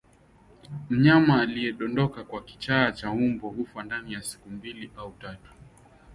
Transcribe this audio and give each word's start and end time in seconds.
Mnyama 0.89 1.41
aliyedondoka 1.41 2.23
kwa 2.23 2.41
kichaa 2.43 2.91
cha 2.91 3.13
mbwa 3.15 3.49
hufa 3.51 3.83
ndani 3.83 4.13
ya 4.13 4.21
siku 4.21 4.49
mbili 4.49 4.91
au 4.97 5.11
tatu 5.19 5.51